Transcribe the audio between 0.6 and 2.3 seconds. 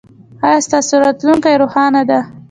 ستاسو راتلونکې روښانه ده؟